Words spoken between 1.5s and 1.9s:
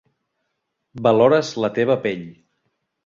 la